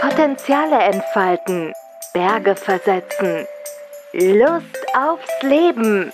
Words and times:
Potenziale 0.00 0.78
entfalten, 0.78 1.72
Berge 2.12 2.54
versetzen, 2.54 3.46
Lust 4.12 4.76
aufs 4.94 5.42
Leben, 5.42 6.12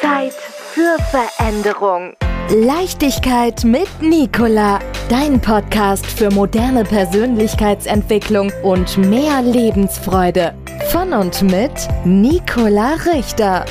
Zeit 0.00 0.32
für 0.32 0.96
Veränderung. 1.10 2.14
Leichtigkeit 2.50 3.64
mit 3.64 3.88
Nicola, 4.00 4.78
dein 5.08 5.40
Podcast 5.40 6.06
für 6.06 6.30
moderne 6.30 6.84
Persönlichkeitsentwicklung 6.84 8.52
und 8.62 8.98
mehr 8.98 9.42
Lebensfreude. 9.42 10.54
Von 10.92 11.12
und 11.12 11.42
mit 11.42 11.72
Nicola 12.04 12.94
Richter. 13.04 13.64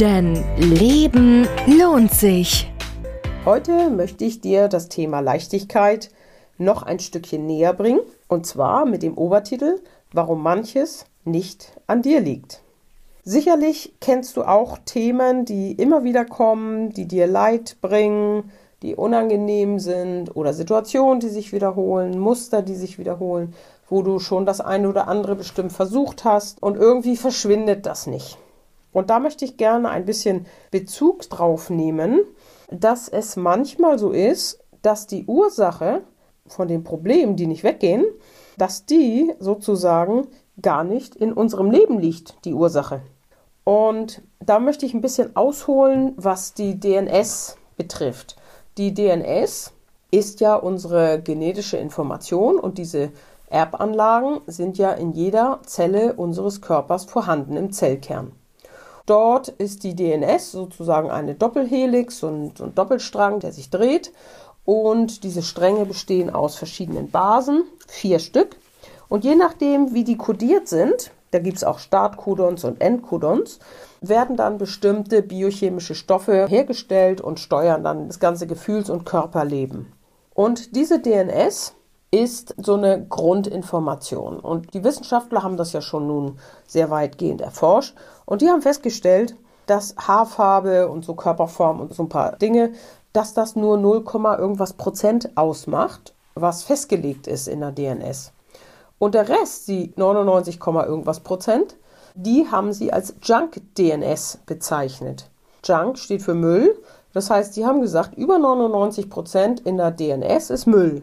Denn 0.00 0.42
Leben 0.56 1.46
lohnt 1.66 2.14
sich. 2.14 2.72
Heute 3.44 3.90
möchte 3.90 4.24
ich 4.24 4.40
dir 4.40 4.68
das 4.68 4.88
Thema 4.88 5.20
Leichtigkeit 5.20 6.10
noch 6.56 6.82
ein 6.82 6.98
Stückchen 6.98 7.46
näher 7.46 7.74
bringen. 7.74 8.00
Und 8.30 8.46
zwar 8.46 8.86
mit 8.86 9.02
dem 9.02 9.18
Obertitel 9.18 9.80
Warum 10.12 10.44
manches 10.44 11.04
nicht 11.24 11.72
an 11.88 12.00
dir 12.00 12.20
liegt. 12.20 12.62
Sicherlich 13.24 13.94
kennst 14.00 14.36
du 14.36 14.44
auch 14.44 14.78
Themen, 14.84 15.44
die 15.44 15.72
immer 15.72 16.04
wieder 16.04 16.24
kommen, 16.24 16.90
die 16.90 17.06
dir 17.06 17.26
Leid 17.26 17.78
bringen, 17.80 18.52
die 18.82 18.94
unangenehm 18.94 19.80
sind 19.80 20.36
oder 20.36 20.54
Situationen, 20.54 21.18
die 21.18 21.28
sich 21.28 21.52
wiederholen, 21.52 22.20
Muster, 22.20 22.62
die 22.62 22.76
sich 22.76 23.00
wiederholen, 23.00 23.52
wo 23.88 24.02
du 24.02 24.20
schon 24.20 24.46
das 24.46 24.60
eine 24.60 24.88
oder 24.88 25.08
andere 25.08 25.34
bestimmt 25.34 25.72
versucht 25.72 26.24
hast 26.24 26.62
und 26.62 26.76
irgendwie 26.76 27.16
verschwindet 27.16 27.84
das 27.84 28.06
nicht. 28.06 28.38
Und 28.92 29.10
da 29.10 29.18
möchte 29.18 29.44
ich 29.44 29.56
gerne 29.56 29.88
ein 29.88 30.04
bisschen 30.04 30.46
Bezug 30.70 31.28
drauf 31.30 31.68
nehmen, 31.68 32.20
dass 32.70 33.08
es 33.08 33.34
manchmal 33.34 33.98
so 33.98 34.12
ist, 34.12 34.60
dass 34.82 35.08
die 35.08 35.26
Ursache 35.26 36.02
von 36.52 36.68
den 36.68 36.84
Problemen, 36.84 37.36
die 37.36 37.46
nicht 37.46 37.64
weggehen, 37.64 38.04
dass 38.58 38.86
die 38.86 39.32
sozusagen 39.38 40.26
gar 40.60 40.84
nicht 40.84 41.16
in 41.16 41.32
unserem 41.32 41.70
Leben 41.70 41.98
liegt, 41.98 42.44
die 42.44 42.54
Ursache. 42.54 43.00
Und 43.64 44.22
da 44.40 44.58
möchte 44.58 44.86
ich 44.86 44.94
ein 44.94 45.00
bisschen 45.00 45.36
ausholen, 45.36 46.14
was 46.16 46.54
die 46.54 46.78
DNS 46.78 47.56
betrifft. 47.76 48.36
Die 48.78 48.92
DNS 48.94 49.72
ist 50.10 50.40
ja 50.40 50.56
unsere 50.56 51.20
genetische 51.22 51.76
Information 51.76 52.58
und 52.58 52.78
diese 52.78 53.12
Erbanlagen 53.48 54.40
sind 54.46 54.78
ja 54.78 54.92
in 54.92 55.12
jeder 55.12 55.60
Zelle 55.66 56.14
unseres 56.14 56.60
Körpers 56.60 57.04
vorhanden 57.04 57.56
im 57.56 57.72
Zellkern. 57.72 58.32
Dort 59.06 59.48
ist 59.48 59.82
die 59.82 59.96
DNS 59.96 60.52
sozusagen 60.52 61.10
eine 61.10 61.34
Doppelhelix, 61.34 62.22
und 62.22 62.60
ein 62.60 62.74
Doppelstrang, 62.74 63.40
der 63.40 63.52
sich 63.52 63.70
dreht 63.70 64.12
und 64.70 65.24
diese 65.24 65.42
Stränge 65.42 65.84
bestehen 65.84 66.30
aus 66.30 66.54
verschiedenen 66.54 67.10
Basen, 67.10 67.64
vier 67.88 68.20
Stück. 68.20 68.54
Und 69.08 69.24
je 69.24 69.34
nachdem, 69.34 69.94
wie 69.94 70.04
die 70.04 70.16
kodiert 70.16 70.68
sind, 70.68 71.10
da 71.32 71.40
gibt 71.40 71.56
es 71.56 71.64
auch 71.64 71.80
Startcodons 71.80 72.62
und 72.62 72.80
Endcodons, 72.80 73.58
werden 74.00 74.36
dann 74.36 74.58
bestimmte 74.58 75.22
biochemische 75.22 75.96
Stoffe 75.96 76.46
hergestellt 76.46 77.20
und 77.20 77.40
steuern 77.40 77.82
dann 77.82 78.06
das 78.06 78.20
ganze 78.20 78.46
Gefühls- 78.46 78.90
und 78.90 79.04
Körperleben. 79.04 79.92
Und 80.34 80.76
diese 80.76 81.00
DNS 81.00 81.74
ist 82.12 82.54
so 82.56 82.74
eine 82.74 83.04
Grundinformation. 83.04 84.38
Und 84.38 84.72
die 84.72 84.84
Wissenschaftler 84.84 85.42
haben 85.42 85.56
das 85.56 85.72
ja 85.72 85.80
schon 85.80 86.06
nun 86.06 86.38
sehr 86.64 86.90
weitgehend 86.90 87.40
erforscht. 87.40 87.96
Und 88.24 88.40
die 88.40 88.48
haben 88.48 88.62
festgestellt, 88.62 89.34
dass 89.70 89.94
Haarfarbe 89.96 90.88
und 90.88 91.04
so 91.04 91.14
Körperform 91.14 91.80
und 91.80 91.94
so 91.94 92.02
ein 92.02 92.08
paar 92.08 92.36
Dinge 92.36 92.72
dass 93.12 93.34
das 93.34 93.56
nur 93.56 93.76
0, 93.76 94.04
irgendwas 94.38 94.74
Prozent 94.74 95.36
ausmacht, 95.36 96.14
was 96.34 96.62
festgelegt 96.62 97.26
ist 97.26 97.48
in 97.48 97.60
der 97.60 97.72
DNS. 97.72 98.32
Und 98.98 99.14
der 99.14 99.28
Rest, 99.28 99.68
die 99.68 99.92
99, 99.96 100.60
irgendwas 100.64 101.20
Prozent, 101.20 101.76
die 102.14 102.48
haben 102.50 102.72
sie 102.72 102.92
als 102.92 103.14
Junk-DNS 103.22 104.40
bezeichnet. 104.46 105.30
Junk 105.64 105.98
steht 105.98 106.22
für 106.22 106.34
Müll. 106.34 106.76
Das 107.12 107.30
heißt, 107.30 107.56
die 107.56 107.64
haben 107.64 107.80
gesagt, 107.80 108.16
über 108.16 108.38
99 108.38 109.10
Prozent 109.10 109.60
in 109.60 109.76
der 109.76 109.90
DNS 109.90 110.50
ist 110.50 110.66
Müll. 110.66 111.02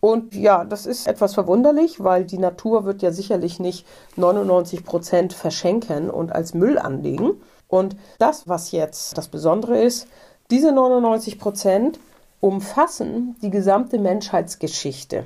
Und 0.00 0.34
ja, 0.34 0.64
das 0.64 0.86
ist 0.86 1.08
etwas 1.08 1.34
verwunderlich, 1.34 2.04
weil 2.04 2.24
die 2.24 2.38
Natur 2.38 2.84
wird 2.84 3.00
ja 3.00 3.10
sicherlich 3.10 3.58
nicht 3.58 3.86
99 4.16 4.84
Prozent 4.84 5.32
verschenken 5.32 6.10
und 6.10 6.30
als 6.32 6.52
Müll 6.52 6.78
anlegen. 6.78 7.40
Und 7.74 7.96
das, 8.20 8.46
was 8.46 8.70
jetzt 8.70 9.18
das 9.18 9.26
Besondere 9.26 9.82
ist, 9.82 10.06
diese 10.52 10.70
99 10.70 11.40
Prozent 11.40 11.98
umfassen 12.38 13.34
die 13.42 13.50
gesamte 13.50 13.98
Menschheitsgeschichte. 13.98 15.24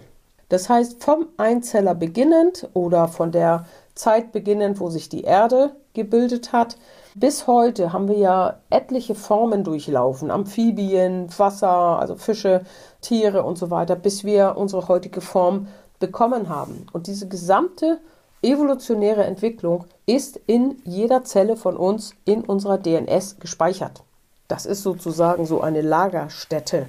Das 0.48 0.70
heißt, 0.70 1.04
vom 1.04 1.26
Einzeller 1.36 1.94
beginnend 1.94 2.66
oder 2.72 3.06
von 3.06 3.32
der 3.32 3.66
Zeit 3.94 4.32
beginnend, 4.32 4.80
wo 4.80 4.88
sich 4.88 5.10
die 5.10 5.24
Erde 5.24 5.72
gebildet 5.92 6.54
hat, 6.54 6.78
bis 7.14 7.46
heute 7.46 7.92
haben 7.92 8.08
wir 8.08 8.16
ja 8.16 8.60
etliche 8.70 9.14
Formen 9.14 9.62
durchlaufen. 9.62 10.30
Amphibien, 10.30 11.28
Wasser, 11.36 11.98
also 11.98 12.16
Fische, 12.16 12.62
Tiere 13.02 13.42
und 13.42 13.58
so 13.58 13.70
weiter, 13.70 13.94
bis 13.94 14.24
wir 14.24 14.56
unsere 14.56 14.88
heutige 14.88 15.20
Form 15.20 15.68
bekommen 15.98 16.48
haben. 16.48 16.86
Und 16.94 17.08
diese 17.08 17.28
gesamte 17.28 18.00
evolutionäre 18.42 19.24
Entwicklung 19.24 19.84
ist 20.06 20.40
in 20.46 20.80
jeder 20.84 21.24
Zelle 21.24 21.56
von 21.56 21.76
uns 21.76 22.14
in 22.24 22.44
unserer 22.44 22.78
DNS 22.78 23.38
gespeichert. 23.40 24.02
Das 24.48 24.64
ist 24.66 24.82
sozusagen 24.82 25.44
so 25.46 25.60
eine 25.60 25.82
Lagerstätte. 25.82 26.86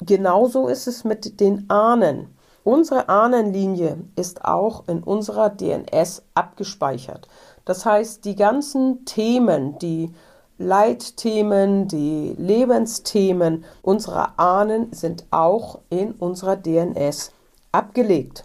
Genauso 0.00 0.68
ist 0.68 0.86
es 0.86 1.04
mit 1.04 1.40
den 1.40 1.68
Ahnen. 1.68 2.34
Unsere 2.64 3.08
Ahnenlinie 3.08 3.98
ist 4.16 4.44
auch 4.44 4.88
in 4.88 5.02
unserer 5.02 5.50
DNS 5.50 6.22
abgespeichert. 6.34 7.28
Das 7.64 7.84
heißt, 7.84 8.24
die 8.24 8.34
ganzen 8.34 9.04
Themen, 9.04 9.78
die 9.78 10.12
Leitthemen, 10.58 11.86
die 11.86 12.34
Lebensthemen 12.38 13.64
unserer 13.82 14.38
Ahnen 14.38 14.92
sind 14.92 15.26
auch 15.30 15.80
in 15.90 16.12
unserer 16.12 16.56
DNS 16.56 17.30
abgelegt. 17.72 18.44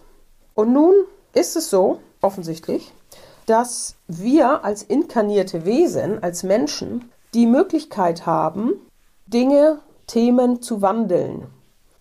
Und 0.54 0.72
nun 0.72 0.94
ist 1.32 1.56
es 1.56 1.70
so, 1.70 2.00
offensichtlich, 2.22 2.92
dass 3.46 3.96
wir 4.06 4.64
als 4.64 4.82
inkarnierte 4.82 5.64
Wesen, 5.64 6.22
als 6.22 6.42
Menschen, 6.42 7.10
die 7.34 7.46
Möglichkeit 7.46 8.24
haben, 8.24 8.74
Dinge, 9.26 9.80
Themen 10.06 10.62
zu 10.62 10.82
wandeln. 10.82 11.46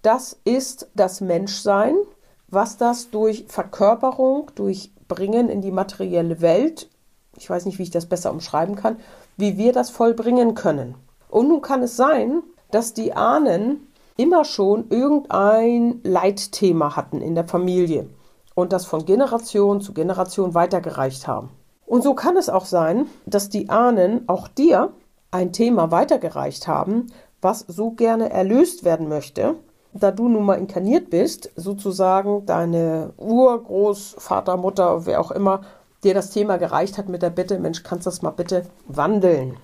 Das 0.01 0.37
ist 0.43 0.89
das 0.95 1.21
Menschsein, 1.21 1.95
was 2.47 2.77
das 2.77 3.09
durch 3.09 3.45
Verkörperung, 3.47 4.51
durch 4.55 4.91
Bringen 5.07 5.49
in 5.49 5.61
die 5.61 5.71
materielle 5.71 6.41
Welt, 6.41 6.89
ich 7.37 7.49
weiß 7.49 7.65
nicht, 7.65 7.79
wie 7.79 7.83
ich 7.83 7.91
das 7.91 8.05
besser 8.05 8.31
umschreiben 8.31 8.75
kann, 8.75 8.97
wie 9.37 9.57
wir 9.57 9.73
das 9.73 9.89
vollbringen 9.89 10.53
können. 10.53 10.95
Und 11.29 11.47
nun 11.47 11.61
kann 11.61 11.81
es 11.81 11.95
sein, 11.95 12.43
dass 12.71 12.93
die 12.93 13.13
Ahnen 13.13 13.87
immer 14.17 14.45
schon 14.45 14.89
irgendein 14.89 16.01
Leitthema 16.03 16.95
hatten 16.95 17.21
in 17.21 17.35
der 17.35 17.47
Familie 17.47 18.07
und 18.55 18.73
das 18.73 18.85
von 18.85 19.05
Generation 19.05 19.81
zu 19.81 19.93
Generation 19.93 20.53
weitergereicht 20.53 21.27
haben. 21.27 21.49
Und 21.85 22.03
so 22.03 22.13
kann 22.13 22.37
es 22.37 22.49
auch 22.49 22.65
sein, 22.65 23.07
dass 23.25 23.49
die 23.49 23.69
Ahnen 23.69 24.27
auch 24.27 24.47
dir 24.47 24.93
ein 25.31 25.51
Thema 25.51 25.91
weitergereicht 25.91 26.67
haben, 26.67 27.07
was 27.41 27.65
so 27.67 27.91
gerne 27.91 28.29
erlöst 28.29 28.83
werden 28.83 29.09
möchte, 29.09 29.55
da 29.93 30.11
du 30.11 30.29
nun 30.29 30.45
mal 30.45 30.55
inkarniert 30.55 31.09
bist, 31.09 31.51
sozusagen 31.55 32.45
deine 32.45 33.13
Urgroßvater, 33.17 34.57
Mutter, 34.57 35.05
wer 35.05 35.19
auch 35.19 35.31
immer, 35.31 35.61
dir 36.03 36.13
das 36.13 36.29
Thema 36.29 36.57
gereicht 36.57 36.97
hat 36.97 37.09
mit 37.09 37.21
der 37.21 37.29
Bitte, 37.29 37.59
Mensch, 37.59 37.83
kannst 37.83 38.05
du 38.05 38.09
das 38.09 38.21
mal 38.21 38.31
bitte 38.31 38.65
wandeln. 38.87 39.57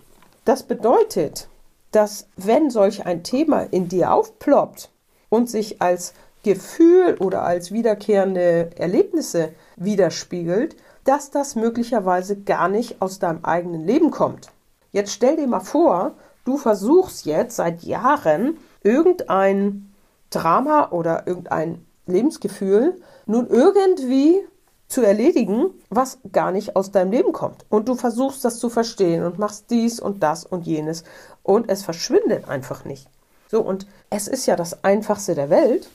Das 0.45 0.63
bedeutet, 0.63 1.47
dass 1.91 2.27
wenn 2.35 2.69
solch 2.69 3.05
ein 3.05 3.23
Thema 3.23 3.61
in 3.61 3.87
dir 3.87 4.13
aufploppt 4.13 4.89
und 5.29 5.49
sich 5.49 5.81
als 5.81 6.13
Gefühl 6.43 7.17
oder 7.19 7.43
als 7.43 7.71
wiederkehrende 7.71 8.69
Erlebnisse 8.77 9.53
widerspiegelt, 9.75 10.75
dass 11.03 11.31
das 11.31 11.55
möglicherweise 11.55 12.37
gar 12.37 12.69
nicht 12.69 13.01
aus 13.01 13.19
deinem 13.19 13.43
eigenen 13.43 13.85
Leben 13.85 14.11
kommt. 14.11 14.49
Jetzt 14.91 15.11
stell 15.11 15.35
dir 15.35 15.47
mal 15.47 15.59
vor, 15.59 16.13
du 16.45 16.57
versuchst 16.57 17.25
jetzt 17.25 17.55
seit 17.55 17.83
Jahren 17.83 18.57
irgendein 18.83 19.93
Drama 20.29 20.89
oder 20.91 21.27
irgendein 21.27 21.85
Lebensgefühl 22.05 22.99
nun 23.25 23.47
irgendwie 23.47 24.41
zu 24.87 25.01
erledigen, 25.01 25.71
was 25.89 26.19
gar 26.31 26.51
nicht 26.51 26.75
aus 26.75 26.91
deinem 26.91 27.11
Leben 27.11 27.33
kommt. 27.33 27.65
Und 27.69 27.89
du 27.89 27.95
versuchst 27.95 28.45
das 28.45 28.59
zu 28.59 28.69
verstehen 28.69 29.23
und 29.23 29.37
machst 29.37 29.69
dies 29.69 29.99
und 29.99 30.23
das 30.23 30.45
und 30.45 30.65
jenes 30.65 31.03
und 31.43 31.69
es 31.69 31.83
verschwindet 31.83 32.47
einfach 32.47 32.85
nicht. 32.85 33.07
So, 33.49 33.61
und 33.61 33.87
es 34.09 34.27
ist 34.27 34.45
ja 34.45 34.55
das 34.55 34.83
Einfachste 34.83 35.35
der 35.35 35.49
Welt, 35.49 35.89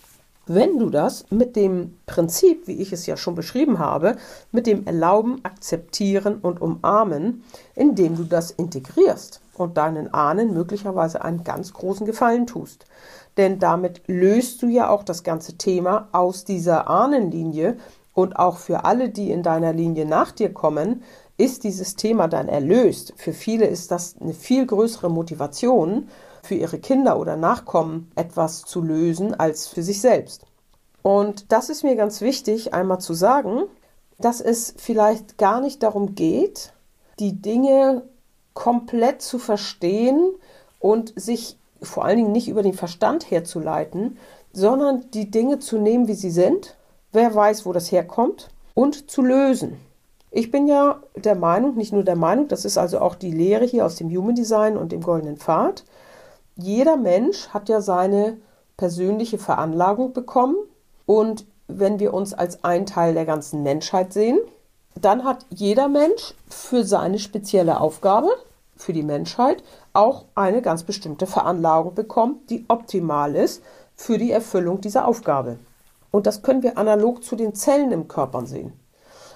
wenn 0.46 0.78
du 0.78 0.90
das 0.90 1.26
mit 1.30 1.54
dem 1.54 1.96
Prinzip, 2.06 2.66
wie 2.66 2.80
ich 2.80 2.92
es 2.92 3.06
ja 3.06 3.16
schon 3.16 3.34
beschrieben 3.34 3.78
habe, 3.78 4.16
mit 4.50 4.66
dem 4.66 4.86
Erlauben, 4.86 5.44
Akzeptieren 5.44 6.38
und 6.40 6.60
Umarmen, 6.60 7.44
indem 7.74 8.16
du 8.16 8.24
das 8.24 8.50
integrierst 8.50 9.40
und 9.54 9.76
deinen 9.76 10.12
Ahnen 10.12 10.52
möglicherweise 10.52 11.22
einen 11.24 11.44
ganz 11.44 11.72
großen 11.72 12.06
Gefallen 12.06 12.46
tust. 12.46 12.86
Denn 13.36 13.58
damit 13.58 14.02
löst 14.06 14.62
du 14.62 14.66
ja 14.66 14.90
auch 14.90 15.04
das 15.04 15.22
ganze 15.22 15.56
Thema 15.56 16.08
aus 16.12 16.44
dieser 16.44 16.90
Ahnenlinie 16.90 17.76
und 18.14 18.36
auch 18.36 18.58
für 18.58 18.84
alle, 18.84 19.08
die 19.08 19.30
in 19.30 19.42
deiner 19.42 19.72
Linie 19.72 20.04
nach 20.04 20.32
dir 20.32 20.52
kommen, 20.52 21.02
ist 21.38 21.64
dieses 21.64 21.96
Thema 21.96 22.28
dann 22.28 22.48
erlöst. 22.48 23.14
Für 23.16 23.32
viele 23.32 23.66
ist 23.66 23.90
das 23.90 24.16
eine 24.20 24.34
viel 24.34 24.66
größere 24.66 25.08
Motivation, 25.08 26.08
für 26.42 26.54
ihre 26.54 26.78
Kinder 26.78 27.18
oder 27.18 27.36
Nachkommen 27.36 28.10
etwas 28.16 28.62
zu 28.64 28.82
lösen, 28.82 29.34
als 29.34 29.68
für 29.68 29.82
sich 29.82 30.00
selbst. 30.00 30.44
Und 31.02 31.50
das 31.52 31.68
ist 31.68 31.82
mir 31.82 31.96
ganz 31.96 32.20
wichtig, 32.20 32.74
einmal 32.74 33.00
zu 33.00 33.14
sagen, 33.14 33.62
dass 34.18 34.40
es 34.40 34.74
vielleicht 34.76 35.38
gar 35.38 35.60
nicht 35.60 35.82
darum 35.82 36.14
geht, 36.14 36.72
die 37.18 37.40
Dinge 37.40 38.02
komplett 38.54 39.22
zu 39.22 39.38
verstehen 39.38 40.32
und 40.78 41.12
sich 41.16 41.58
vor 41.80 42.04
allen 42.04 42.18
Dingen 42.18 42.32
nicht 42.32 42.48
über 42.48 42.62
den 42.62 42.74
Verstand 42.74 43.30
herzuleiten, 43.30 44.18
sondern 44.52 45.10
die 45.12 45.30
Dinge 45.30 45.58
zu 45.58 45.78
nehmen, 45.78 46.08
wie 46.08 46.14
sie 46.14 46.30
sind, 46.30 46.76
wer 47.12 47.34
weiß, 47.34 47.66
wo 47.66 47.72
das 47.72 47.90
herkommt, 47.90 48.50
und 48.74 49.10
zu 49.10 49.22
lösen. 49.22 49.78
Ich 50.30 50.50
bin 50.50 50.66
ja 50.66 51.02
der 51.14 51.34
Meinung, 51.34 51.74
nicht 51.74 51.92
nur 51.92 52.04
der 52.04 52.16
Meinung, 52.16 52.48
das 52.48 52.64
ist 52.64 52.78
also 52.78 53.00
auch 53.00 53.14
die 53.14 53.32
Lehre 53.32 53.64
hier 53.64 53.84
aus 53.84 53.96
dem 53.96 54.08
Human 54.10 54.34
Design 54.34 54.76
und 54.76 54.92
dem 54.92 55.02
Goldenen 55.02 55.36
Pfad. 55.36 55.84
Jeder 56.56 56.96
Mensch 56.96 57.48
hat 57.48 57.68
ja 57.68 57.80
seine 57.80 58.36
persönliche 58.76 59.38
Veranlagung 59.38 60.12
bekommen 60.12 60.56
und 61.06 61.46
wenn 61.66 61.98
wir 61.98 62.12
uns 62.12 62.34
als 62.34 62.64
ein 62.64 62.84
Teil 62.84 63.14
der 63.14 63.24
ganzen 63.24 63.62
Menschheit 63.62 64.12
sehen, 64.12 64.38
dann 65.00 65.24
hat 65.24 65.46
jeder 65.48 65.88
Mensch 65.88 66.34
für 66.48 66.84
seine 66.84 67.18
spezielle 67.18 67.80
Aufgabe, 67.80 68.28
für 68.76 68.92
die 68.92 69.02
Menschheit, 69.02 69.62
auch 69.92 70.26
eine 70.34 70.60
ganz 70.60 70.82
bestimmte 70.82 71.26
Veranlagung 71.26 71.94
bekommen, 71.94 72.40
die 72.50 72.64
optimal 72.68 73.34
ist 73.34 73.62
für 73.94 74.18
die 74.18 74.32
Erfüllung 74.32 74.80
dieser 74.80 75.06
Aufgabe. 75.06 75.58
Und 76.10 76.26
das 76.26 76.42
können 76.42 76.62
wir 76.62 76.76
analog 76.76 77.24
zu 77.24 77.36
den 77.36 77.54
Zellen 77.54 77.92
im 77.92 78.08
Körper 78.08 78.44
sehen. 78.44 78.72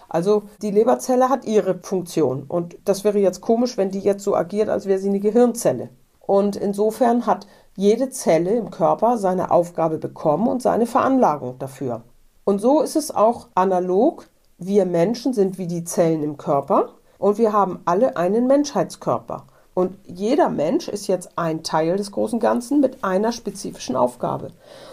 Also 0.08 0.44
die 0.62 0.70
Leberzelle 0.70 1.30
hat 1.30 1.44
ihre 1.46 1.78
Funktion 1.78 2.44
und 2.46 2.76
das 2.84 3.04
wäre 3.04 3.18
jetzt 3.18 3.40
komisch, 3.40 3.76
wenn 3.76 3.90
die 3.90 4.00
jetzt 4.00 4.22
so 4.22 4.36
agiert, 4.36 4.68
als 4.68 4.86
wäre 4.86 4.98
sie 4.98 5.08
eine 5.08 5.20
Gehirnzelle. 5.20 5.88
Und 6.26 6.56
insofern 6.56 7.26
hat 7.26 7.46
jede 7.76 8.10
Zelle 8.10 8.50
im 8.50 8.70
Körper 8.70 9.18
seine 9.18 9.50
Aufgabe 9.50 9.98
bekommen 9.98 10.48
und 10.48 10.62
seine 10.62 10.86
Veranlagung 10.86 11.58
dafür. 11.58 12.02
Und 12.44 12.60
so 12.60 12.80
ist 12.80 12.96
es 12.96 13.14
auch 13.14 13.48
analog. 13.54 14.26
Wir 14.58 14.86
Menschen 14.86 15.32
sind 15.32 15.58
wie 15.58 15.66
die 15.66 15.84
Zellen 15.84 16.22
im 16.22 16.36
Körper 16.36 16.94
und 17.18 17.38
wir 17.38 17.52
haben 17.52 17.80
alle 17.84 18.16
einen 18.16 18.46
Menschheitskörper. 18.46 19.44
Und 19.74 19.98
jeder 20.06 20.48
Mensch 20.48 20.88
ist 20.88 21.06
jetzt 21.06 21.36
ein 21.36 21.62
Teil 21.62 21.98
des 21.98 22.10
großen 22.10 22.40
Ganzen 22.40 22.80
mit 22.80 23.04
einer 23.04 23.30
spezifischen 23.30 23.94
Aufgabe. 23.94 24.52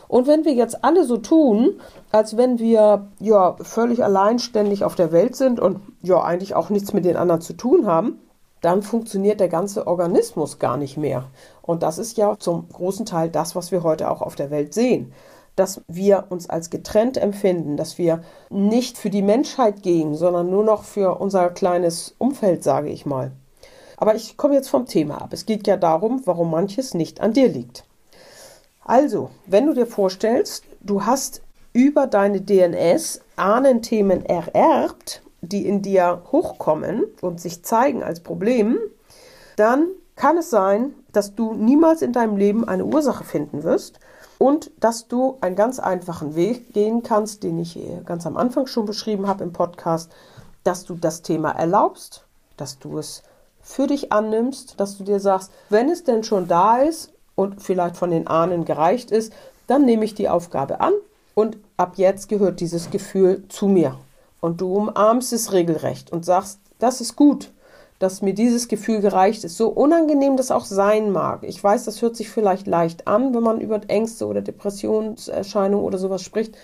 Und 0.09 0.27
wenn 0.27 0.43
wir 0.43 0.53
jetzt 0.53 0.83
alle 0.83 1.05
so 1.05 1.15
tun, 1.15 1.79
als 2.11 2.35
wenn 2.35 2.59
wir 2.59 3.07
ja 3.19 3.55
völlig 3.61 4.03
alleinständig 4.03 4.83
auf 4.83 4.95
der 4.95 5.13
Welt 5.13 5.37
sind 5.37 5.61
und 5.61 5.79
ja 6.01 6.21
eigentlich 6.21 6.53
auch 6.53 6.69
nichts 6.69 6.91
mit 6.91 7.05
den 7.05 7.15
anderen 7.15 7.39
zu 7.39 7.53
tun 7.53 7.87
haben, 7.87 8.19
dann 8.63 8.81
funktioniert 8.81 9.41
der 9.41 9.49
ganze 9.49 9.87
Organismus 9.87 10.57
gar 10.57 10.77
nicht 10.77 10.95
mehr. 10.95 11.25
Und 11.61 11.83
das 11.83 11.97
ist 11.97 12.17
ja 12.17 12.37
zum 12.39 12.69
großen 12.69 13.05
Teil 13.05 13.29
das, 13.29 13.57
was 13.57 13.73
wir 13.73 13.83
heute 13.83 14.09
auch 14.09 14.21
auf 14.21 14.35
der 14.35 14.51
Welt 14.51 14.73
sehen. 14.73 15.11
Dass 15.57 15.81
wir 15.87 16.27
uns 16.29 16.49
als 16.49 16.69
getrennt 16.69 17.17
empfinden, 17.17 17.75
dass 17.75 17.97
wir 17.97 18.23
nicht 18.49 18.97
für 18.97 19.09
die 19.09 19.21
Menschheit 19.21 19.83
gehen, 19.83 20.15
sondern 20.15 20.49
nur 20.49 20.63
noch 20.63 20.85
für 20.85 21.19
unser 21.19 21.49
kleines 21.49 22.15
Umfeld, 22.17 22.63
sage 22.63 22.89
ich 22.89 23.05
mal. 23.05 23.33
Aber 23.97 24.15
ich 24.15 24.37
komme 24.37 24.55
jetzt 24.55 24.69
vom 24.69 24.85
Thema 24.85 25.21
ab. 25.21 25.33
Es 25.33 25.45
geht 25.45 25.67
ja 25.67 25.75
darum, 25.75 26.21
warum 26.23 26.49
manches 26.49 26.93
nicht 26.93 27.19
an 27.19 27.33
dir 27.33 27.49
liegt. 27.49 27.83
Also, 28.85 29.29
wenn 29.45 29.65
du 29.65 29.73
dir 29.73 29.87
vorstellst, 29.87 30.63
du 30.79 31.05
hast 31.05 31.41
über 31.73 32.07
deine 32.07 32.39
DNS 32.39 33.19
Ahnenthemen 33.35 34.25
ererbt, 34.25 35.21
die 35.47 35.67
in 35.67 35.81
dir 35.81 36.23
hochkommen 36.31 37.03
und 37.21 37.39
sich 37.39 37.63
zeigen 37.63 38.03
als 38.03 38.21
Problem, 38.21 38.77
dann 39.55 39.87
kann 40.15 40.37
es 40.37 40.49
sein, 40.49 40.93
dass 41.11 41.35
du 41.35 41.53
niemals 41.53 42.01
in 42.01 42.13
deinem 42.13 42.37
Leben 42.37 42.67
eine 42.67 42.85
Ursache 42.85 43.23
finden 43.23 43.63
wirst 43.63 43.99
und 44.39 44.71
dass 44.79 45.07
du 45.07 45.37
einen 45.41 45.55
ganz 45.55 45.79
einfachen 45.79 46.35
Weg 46.35 46.73
gehen 46.73 47.03
kannst, 47.03 47.43
den 47.43 47.59
ich 47.59 47.79
ganz 48.05 48.25
am 48.25 48.37
Anfang 48.37 48.67
schon 48.67 48.85
beschrieben 48.85 49.27
habe 49.27 49.43
im 49.43 49.53
Podcast, 49.53 50.11
dass 50.63 50.85
du 50.85 50.95
das 50.95 51.21
Thema 51.21 51.51
erlaubst, 51.51 52.25
dass 52.57 52.79
du 52.79 52.97
es 52.97 53.23
für 53.61 53.87
dich 53.87 54.11
annimmst, 54.11 54.79
dass 54.79 54.97
du 54.97 55.03
dir 55.03 55.19
sagst, 55.19 55.51
wenn 55.69 55.89
es 55.89 56.03
denn 56.03 56.23
schon 56.23 56.47
da 56.47 56.77
ist 56.77 57.11
und 57.35 57.61
vielleicht 57.61 57.97
von 57.97 58.11
den 58.11 58.27
Ahnen 58.27 58.65
gereicht 58.65 59.11
ist, 59.11 59.33
dann 59.67 59.85
nehme 59.85 60.05
ich 60.05 60.15
die 60.15 60.29
Aufgabe 60.29 60.81
an 60.81 60.93
und 61.35 61.57
ab 61.77 61.93
jetzt 61.95 62.29
gehört 62.29 62.59
dieses 62.59 62.91
Gefühl 62.91 63.43
zu 63.49 63.67
mir. 63.67 63.97
Und 64.43 64.59
du 64.59 64.75
umarmst 64.75 65.31
es 65.31 65.53
regelrecht 65.53 66.11
und 66.11 66.25
sagst, 66.25 66.59
das 66.77 66.99
ist 66.99 67.15
gut, 67.15 67.53
dass 67.99 68.21
mir 68.21 68.33
dieses 68.33 68.67
Gefühl 68.67 68.99
gereicht 68.99 69.45
ist, 69.45 69.55
so 69.55 69.69
unangenehm 69.69 70.35
das 70.35 70.51
auch 70.51 70.65
sein 70.65 71.13
mag. 71.13 71.43
Ich 71.43 71.63
weiß, 71.63 71.85
das 71.85 72.01
hört 72.01 72.17
sich 72.17 72.29
vielleicht 72.29 72.67
leicht 72.67 73.07
an, 73.07 73.33
wenn 73.33 73.41
man 73.41 73.61
über 73.61 73.79
Ängste 73.87 74.27
oder 74.27 74.41
Depressionserscheinungen 74.41 75.85
oder 75.85 75.97
sowas 75.97 76.23
spricht, 76.23 76.57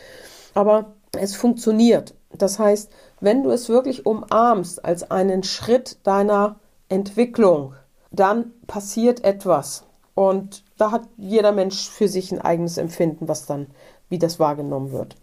aber 0.54 0.88
es 1.18 1.38
funktioniert. 1.38 2.16
Das 2.38 2.60
heißt, 2.60 2.92
wenn 3.22 3.44
du 3.44 3.50
es 3.50 3.70
wirklich 3.70 4.06
umarmst 4.06 4.84
als 4.84 5.10
einen 5.10 5.44
Schritt 5.44 6.00
deiner 6.04 6.60
Entwicklung, 6.90 7.76
dann 8.12 8.52
passiert 8.68 9.24
etwas. 9.24 9.86
Und 10.16 10.66
da 10.78 10.92
hat 10.92 11.04
jeder 11.16 11.54
Mensch 11.54 11.90
für 11.90 12.10
sich 12.10 12.34
ein 12.34 12.42
eigenes 12.42 12.78
Empfinden, 12.78 13.30
was 13.30 13.46
dann, 13.46 13.68
wie 14.10 14.20
das 14.20 14.38
wahrgenommen 14.38 14.92
wird. 14.92 15.16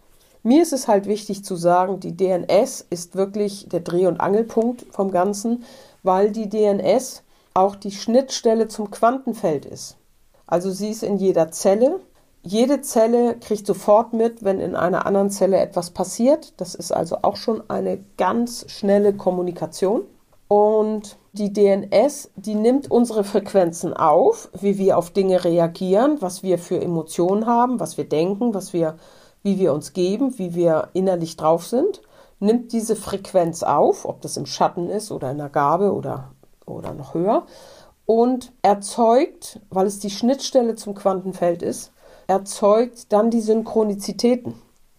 Mir 0.46 0.62
ist 0.62 0.72
es 0.72 0.86
halt 0.86 1.06
wichtig 1.06 1.44
zu 1.44 1.56
sagen, 1.56 1.98
die 1.98 2.16
DNS 2.16 2.86
ist 2.88 3.16
wirklich 3.16 3.68
der 3.68 3.80
Dreh- 3.80 4.06
und 4.06 4.20
Angelpunkt 4.20 4.86
vom 4.90 5.10
Ganzen, 5.10 5.64
weil 6.04 6.30
die 6.30 6.48
DNS 6.48 7.24
auch 7.52 7.74
die 7.74 7.90
Schnittstelle 7.90 8.68
zum 8.68 8.92
Quantenfeld 8.92 9.66
ist. 9.66 9.96
Also 10.46 10.70
sie 10.70 10.90
ist 10.90 11.02
in 11.02 11.16
jeder 11.16 11.50
Zelle. 11.50 11.98
Jede 12.44 12.80
Zelle 12.80 13.34
kriegt 13.40 13.66
sofort 13.66 14.12
mit, 14.12 14.44
wenn 14.44 14.60
in 14.60 14.76
einer 14.76 15.04
anderen 15.04 15.30
Zelle 15.30 15.58
etwas 15.58 15.90
passiert. 15.90 16.52
Das 16.58 16.76
ist 16.76 16.92
also 16.92 17.18
auch 17.22 17.34
schon 17.34 17.68
eine 17.68 17.98
ganz 18.16 18.66
schnelle 18.68 19.14
Kommunikation. 19.14 20.02
Und 20.46 21.16
die 21.32 21.52
DNS, 21.52 22.30
die 22.36 22.54
nimmt 22.54 22.88
unsere 22.88 23.24
Frequenzen 23.24 23.94
auf, 23.94 24.48
wie 24.60 24.78
wir 24.78 24.96
auf 24.96 25.10
Dinge 25.10 25.42
reagieren, 25.42 26.18
was 26.20 26.44
wir 26.44 26.60
für 26.60 26.80
Emotionen 26.80 27.46
haben, 27.46 27.80
was 27.80 27.96
wir 27.96 28.08
denken, 28.08 28.54
was 28.54 28.72
wir, 28.72 28.96
wie 29.46 29.60
wir 29.60 29.72
uns 29.72 29.92
geben, 29.92 30.40
wie 30.40 30.56
wir 30.56 30.88
innerlich 30.92 31.36
drauf 31.36 31.66
sind, 31.66 32.02
nimmt 32.40 32.72
diese 32.72 32.96
Frequenz 32.96 33.62
auf, 33.62 34.04
ob 34.04 34.20
das 34.20 34.36
im 34.36 34.44
Schatten 34.44 34.90
ist 34.90 35.12
oder 35.12 35.30
in 35.30 35.38
der 35.38 35.50
Gabe 35.50 35.94
oder, 35.94 36.32
oder 36.66 36.92
noch 36.92 37.14
höher, 37.14 37.46
und 38.06 38.52
erzeugt, 38.62 39.60
weil 39.70 39.86
es 39.86 40.00
die 40.00 40.10
Schnittstelle 40.10 40.74
zum 40.74 40.96
Quantenfeld 40.96 41.62
ist, 41.62 41.92
erzeugt 42.26 43.12
dann 43.12 43.30
die 43.30 43.40
Synchronizitäten. 43.40 44.54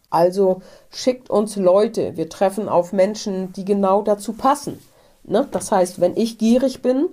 Also 0.09 0.61
schickt 0.91 1.29
uns 1.29 1.57
Leute, 1.57 2.15
wir 2.15 2.29
treffen 2.29 2.69
auf 2.69 2.93
Menschen, 2.93 3.51
die 3.51 3.65
genau 3.65 4.01
dazu 4.01 4.31
passen. 4.31 4.79
Ne? 5.25 5.45
Das 5.51 5.73
heißt, 5.73 5.99
wenn 5.99 6.15
ich 6.15 6.37
gierig 6.37 6.81
bin, 6.81 7.09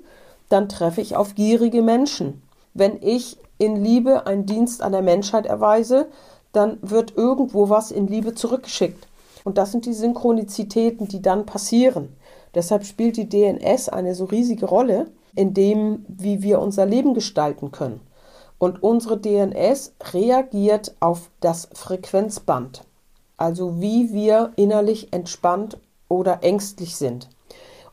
dann 0.48 0.68
treffe 0.68 1.00
ich 1.00 1.16
auf 1.16 1.34
gierige 1.34 1.82
Menschen. 1.82 2.44
Wenn 2.74 3.02
ich 3.02 3.38
in 3.58 3.82
Liebe 3.82 4.28
einen 4.28 4.46
Dienst 4.46 4.82
an 4.82 4.92
der 4.92 5.02
Menschheit 5.02 5.46
erweise, 5.46 6.06
dann 6.54 6.78
wird 6.82 7.16
irgendwo 7.16 7.68
was 7.68 7.90
in 7.90 8.06
Liebe 8.06 8.34
zurückgeschickt. 8.34 9.06
Und 9.44 9.58
das 9.58 9.72
sind 9.72 9.86
die 9.86 9.92
Synchronizitäten, 9.92 11.06
die 11.06 11.20
dann 11.20 11.46
passieren. 11.46 12.16
Deshalb 12.54 12.84
spielt 12.84 13.16
die 13.16 13.28
DNS 13.28 13.88
eine 13.88 14.14
so 14.14 14.24
riesige 14.24 14.66
Rolle 14.66 15.06
in 15.34 15.52
dem, 15.54 16.04
wie 16.08 16.42
wir 16.42 16.60
unser 16.60 16.86
Leben 16.86 17.14
gestalten 17.14 17.72
können. 17.72 18.00
Und 18.58 18.82
unsere 18.82 19.18
DNS 19.18 19.92
reagiert 20.12 20.94
auf 21.00 21.30
das 21.40 21.68
Frequenzband, 21.74 22.84
also 23.36 23.80
wie 23.80 24.12
wir 24.12 24.52
innerlich 24.56 25.12
entspannt 25.12 25.78
oder 26.08 26.42
ängstlich 26.42 26.96
sind. 26.96 27.28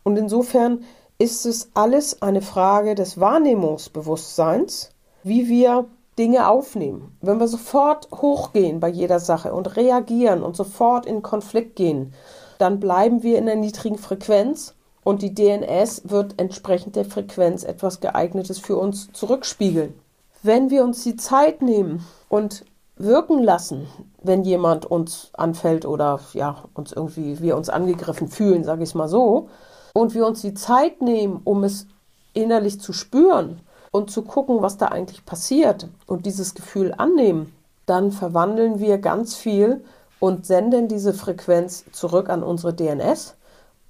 Und 0.04 0.18
insofern 0.18 0.84
ist 1.18 1.46
es 1.46 1.72
alles 1.74 2.22
eine 2.22 2.42
Frage 2.42 2.96
des 2.96 3.20
Wahrnehmungsbewusstseins, 3.20 4.92
wie 5.24 5.50
wir 5.50 5.88
Dinge 6.22 6.48
aufnehmen. 6.48 7.18
Wenn 7.20 7.40
wir 7.40 7.48
sofort 7.48 8.08
hochgehen 8.12 8.80
bei 8.80 8.90
jeder 8.90 9.20
Sache 9.20 9.56
und 9.56 9.76
reagieren 9.76 10.44
und 10.44 10.56
sofort 10.56 11.08
in 11.08 11.24
Konflikt 11.24 11.76
gehen, 11.76 12.14
dann 12.60 12.80
bleiben 12.80 13.24
wir 13.24 13.40
in 13.40 13.48
der 13.48 13.56
niedrigen 13.56 13.98
Frequenz 13.98 14.76
und 15.04 15.24
die 15.24 15.34
DNS 15.34 16.04
wird 16.06 16.36
entsprechend 16.38 16.96
der 16.96 17.06
Frequenz 17.06 17.64
etwas 17.64 18.02
geeignetes 18.02 18.60
für 18.60 18.78
uns 18.78 19.12
zurückspiegeln. 19.14 19.96
Wenn 20.44 20.70
wir 20.70 20.84
uns 20.84 21.04
die 21.04 21.16
Zeit 21.16 21.64
nehmen 21.64 22.06
und 22.30 22.66
wirken 22.98 23.42
lassen, 23.42 23.88
wenn 24.22 24.44
jemand 24.44 24.86
uns 24.86 25.32
anfällt 25.34 25.88
oder 25.88 26.20
ja, 26.34 26.66
uns 26.76 26.92
irgendwie 26.92 27.40
wir 27.40 27.58
uns 27.58 27.70
angegriffen 27.70 28.28
fühlen, 28.28 28.64
sage 28.64 28.84
ich 28.84 28.94
mal 28.94 29.08
so, 29.08 29.50
und 29.96 30.14
wir 30.14 30.28
uns 30.28 30.42
die 30.42 30.54
Zeit 30.54 31.02
nehmen, 31.02 31.42
um 31.46 31.64
es 31.64 31.88
innerlich 32.36 32.80
zu 32.80 32.94
spüren 32.94 33.60
und 33.92 34.10
zu 34.10 34.24
gucken, 34.24 34.62
was 34.62 34.78
da 34.78 34.88
eigentlich 34.88 35.26
passiert 35.26 35.88
und 36.08 36.26
dieses 36.26 36.56
Gefühl 36.56 36.94
annehmen, 36.98 37.54
dann 37.86 38.12
verwandeln 38.12 38.80
wir 38.80 38.98
ganz 38.98 39.36
viel 39.36 39.84
und 40.20 40.46
senden 40.46 40.88
diese 40.88 41.14
Frequenz 41.14 41.86
zurück 41.92 42.30
an 42.30 42.44
unsere 42.44 42.74
DNS 42.74 43.36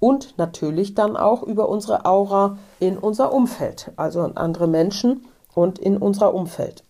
und 0.00 0.36
natürlich 0.38 0.94
dann 0.94 1.16
auch 1.16 1.42
über 1.42 1.68
unsere 1.68 2.04
Aura 2.04 2.58
in 2.80 2.98
unser 2.98 3.32
Umfeld, 3.32 3.92
also 3.96 4.22
an 4.22 4.36
andere 4.36 4.66
Menschen 4.66 5.24
und 5.54 5.78
in 5.78 5.96
unser 5.96 6.34
Umfeld. 6.34 6.82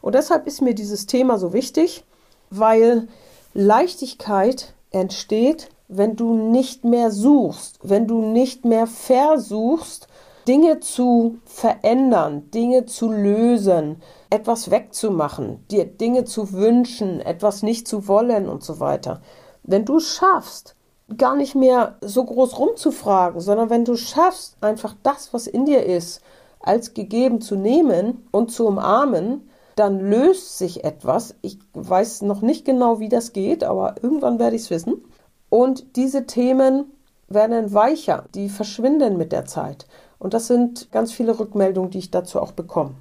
Und 0.00 0.14
deshalb 0.14 0.46
ist 0.46 0.62
mir 0.62 0.74
dieses 0.74 1.06
Thema 1.06 1.38
so 1.38 1.52
wichtig, 1.52 2.04
weil 2.50 3.08
Leichtigkeit 3.54 4.74
entsteht, 4.90 5.68
wenn 5.88 6.16
du 6.16 6.34
nicht 6.34 6.84
mehr 6.84 7.10
suchst, 7.10 7.78
wenn 7.82 8.06
du 8.06 8.20
nicht 8.20 8.64
mehr 8.64 8.86
versuchst, 8.86 10.08
Dinge 10.46 10.80
zu 10.80 11.38
verändern, 11.44 12.50
Dinge 12.52 12.86
zu 12.86 13.10
lösen, 13.10 14.02
etwas 14.30 14.70
wegzumachen, 14.70 15.64
dir 15.70 15.84
Dinge 15.84 16.24
zu 16.24 16.52
wünschen, 16.52 17.20
etwas 17.20 17.62
nicht 17.62 17.88
zu 17.88 18.06
wollen 18.06 18.48
und 18.48 18.62
so 18.62 18.78
weiter. 18.78 19.20
Wenn 19.64 19.84
du 19.84 19.98
schaffst, 19.98 20.76
gar 21.16 21.36
nicht 21.36 21.54
mehr 21.54 21.96
so 22.00 22.24
groß 22.24 22.58
rumzufragen, 22.58 23.40
sondern 23.40 23.70
wenn 23.70 23.84
du 23.84 23.96
schaffst, 23.96 24.56
einfach 24.60 24.94
das, 25.02 25.32
was 25.32 25.46
in 25.46 25.64
dir 25.66 25.84
ist, 25.84 26.20
als 26.60 26.94
gegeben 26.94 27.40
zu 27.40 27.56
nehmen 27.56 28.26
und 28.30 28.50
zu 28.50 28.66
umarmen, 28.66 29.48
dann 29.76 30.00
löst 30.00 30.58
sich 30.58 30.84
etwas. 30.84 31.34
Ich 31.42 31.58
weiß 31.74 32.22
noch 32.22 32.40
nicht 32.40 32.64
genau, 32.64 32.98
wie 32.98 33.08
das 33.08 33.32
geht, 33.32 33.62
aber 33.62 33.96
irgendwann 34.02 34.38
werde 34.38 34.56
ich 34.56 34.62
es 34.62 34.70
wissen. 34.70 35.04
Und 35.48 35.96
diese 35.96 36.26
Themen 36.26 36.92
werden 37.28 37.72
weicher, 37.72 38.24
die 38.34 38.48
verschwinden 38.48 39.16
mit 39.16 39.32
der 39.32 39.44
Zeit. 39.44 39.86
Und 40.18 40.34
das 40.34 40.46
sind 40.46 40.90
ganz 40.92 41.12
viele 41.12 41.38
Rückmeldungen, 41.38 41.90
die 41.90 41.98
ich 41.98 42.10
dazu 42.10 42.40
auch 42.40 42.52
bekomme. 42.52 42.94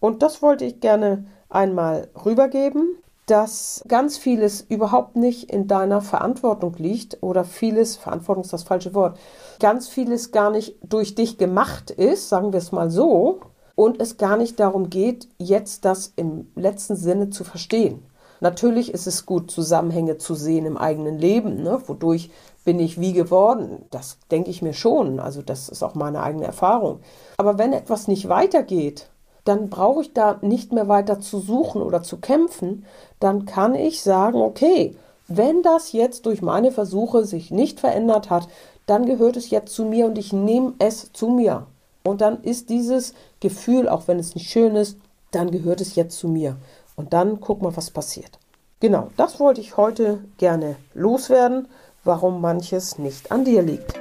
Und 0.00 0.22
das 0.22 0.42
wollte 0.42 0.64
ich 0.64 0.80
gerne 0.80 1.26
einmal 1.48 2.08
rübergeben, 2.24 2.96
dass 3.26 3.82
ganz 3.88 4.18
vieles 4.18 4.60
überhaupt 4.60 5.16
nicht 5.16 5.50
in 5.50 5.66
deiner 5.66 6.00
Verantwortung 6.00 6.74
liegt 6.78 7.22
oder 7.22 7.44
vieles, 7.44 7.96
Verantwortung 7.96 8.44
ist 8.44 8.52
das 8.52 8.62
falsche 8.62 8.94
Wort, 8.94 9.18
ganz 9.58 9.88
vieles 9.88 10.30
gar 10.30 10.50
nicht 10.50 10.76
durch 10.82 11.16
dich 11.16 11.36
gemacht 11.36 11.90
ist, 11.90 12.28
sagen 12.28 12.52
wir 12.52 12.58
es 12.58 12.70
mal 12.70 12.90
so, 12.90 13.40
und 13.74 14.00
es 14.00 14.16
gar 14.16 14.36
nicht 14.36 14.60
darum 14.60 14.90
geht, 14.90 15.28
jetzt 15.38 15.84
das 15.84 16.12
im 16.14 16.46
letzten 16.54 16.96
Sinne 16.96 17.30
zu 17.30 17.42
verstehen. 17.42 18.02
Natürlich 18.40 18.92
ist 18.92 19.06
es 19.06 19.26
gut, 19.26 19.50
Zusammenhänge 19.50 20.18
zu 20.18 20.34
sehen 20.34 20.66
im 20.66 20.76
eigenen 20.76 21.18
Leben, 21.18 21.62
ne? 21.62 21.80
wodurch 21.86 22.30
bin 22.64 22.80
ich 22.80 23.00
wie 23.00 23.12
geworden. 23.12 23.84
Das 23.90 24.18
denke 24.30 24.50
ich 24.50 24.60
mir 24.60 24.74
schon. 24.74 25.20
Also 25.20 25.40
das 25.40 25.68
ist 25.68 25.82
auch 25.82 25.94
meine 25.94 26.22
eigene 26.22 26.44
Erfahrung. 26.44 27.00
Aber 27.38 27.58
wenn 27.58 27.72
etwas 27.72 28.08
nicht 28.08 28.28
weitergeht, 28.28 29.08
dann 29.44 29.70
brauche 29.70 30.02
ich 30.02 30.12
da 30.12 30.38
nicht 30.42 30.72
mehr 30.72 30.88
weiter 30.88 31.20
zu 31.20 31.38
suchen 31.38 31.80
oder 31.80 32.02
zu 32.02 32.18
kämpfen. 32.18 32.84
Dann 33.20 33.46
kann 33.46 33.74
ich 33.74 34.02
sagen, 34.02 34.40
okay, 34.42 34.96
wenn 35.28 35.62
das 35.62 35.92
jetzt 35.92 36.26
durch 36.26 36.42
meine 36.42 36.72
Versuche 36.72 37.24
sich 37.24 37.50
nicht 37.50 37.80
verändert 37.80 38.30
hat, 38.30 38.48
dann 38.86 39.06
gehört 39.06 39.36
es 39.36 39.50
jetzt 39.50 39.74
zu 39.74 39.84
mir 39.84 40.06
und 40.06 40.18
ich 40.18 40.32
nehme 40.32 40.74
es 40.78 41.12
zu 41.12 41.28
mir. 41.28 41.66
Und 42.04 42.20
dann 42.20 42.42
ist 42.42 42.70
dieses 42.70 43.14
Gefühl, 43.40 43.88
auch 43.88 44.06
wenn 44.06 44.18
es 44.18 44.34
nicht 44.34 44.50
schön 44.50 44.76
ist, 44.76 44.98
dann 45.32 45.50
gehört 45.50 45.80
es 45.80 45.96
jetzt 45.96 46.18
zu 46.18 46.28
mir. 46.28 46.56
Und 46.96 47.12
dann 47.12 47.40
guck 47.40 47.62
mal, 47.62 47.76
was 47.76 47.90
passiert. 47.90 48.38
Genau, 48.80 49.10
das 49.16 49.38
wollte 49.38 49.60
ich 49.60 49.76
heute 49.76 50.24
gerne 50.38 50.76
loswerden, 50.94 51.68
warum 52.04 52.40
manches 52.40 52.98
nicht 52.98 53.30
an 53.30 53.44
dir 53.44 53.62
liegt. 53.62 53.94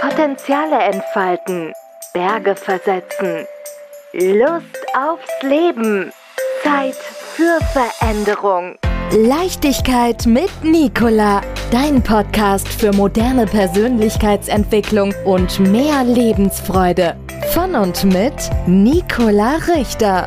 Potenziale 0.00 0.78
entfalten, 0.78 1.72
Berge 2.12 2.54
versetzen, 2.56 3.46
Lust 4.12 4.76
aufs 4.96 5.42
Leben, 5.42 6.12
Zeit 6.62 6.94
für 6.94 7.58
Veränderung. 7.72 8.76
Leichtigkeit 9.12 10.26
mit 10.26 10.50
Nicola, 10.62 11.40
dein 11.70 12.02
Podcast 12.02 12.68
für 12.68 12.92
moderne 12.92 13.46
Persönlichkeitsentwicklung 13.46 15.14
und 15.24 15.60
mehr 15.60 16.04
Lebensfreude. 16.04 17.16
Von 17.52 17.74
und 17.76 18.04
mit 18.04 18.34
Nicola 18.66 19.56
Richter. 19.68 20.26